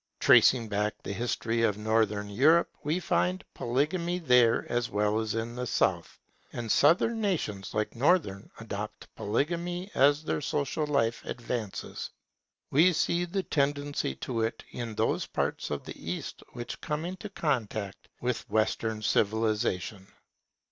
Tracing 0.19 0.67
back 0.67 0.95
the 1.03 1.13
history 1.13 1.61
of 1.61 1.77
Northern 1.77 2.27
Europe, 2.27 2.71
we 2.83 2.99
find 2.99 3.43
polygamy 3.53 4.17
there 4.17 4.65
as 4.67 4.89
well 4.89 5.19
as 5.19 5.35
in 5.35 5.53
the 5.55 5.67
South; 5.67 6.17
and 6.53 6.71
Southern 6.71 7.21
nations, 7.21 7.75
like 7.75 7.95
Northern, 7.95 8.49
adopt 8.59 9.13
polygamy 9.15 9.91
as 9.93 10.23
their 10.23 10.41
social 10.41 10.87
life 10.87 11.23
advances. 11.23 12.09
We 12.71 12.93
see 12.93 13.25
the 13.25 13.43
tendency 13.43 14.15
to 14.25 14.41
it 14.41 14.63
in 14.71 14.95
those 14.95 15.27
parts 15.27 15.69
of 15.69 15.83
the 15.83 16.03
East 16.11 16.41
which 16.53 16.81
come 16.81 17.05
into 17.05 17.29
contact 17.29 18.09
with 18.21 18.49
Western 18.49 19.03
civilization. 19.03 20.07